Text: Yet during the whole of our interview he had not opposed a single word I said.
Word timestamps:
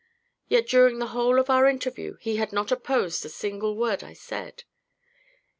Yet 0.47 0.65
during 0.67 0.97
the 0.97 1.09
whole 1.13 1.39
of 1.39 1.47
our 1.51 1.67
interview 1.67 2.17
he 2.19 2.37
had 2.37 2.51
not 2.51 2.71
opposed 2.71 3.23
a 3.23 3.29
single 3.29 3.75
word 3.77 4.03
I 4.03 4.13
said. 4.13 4.63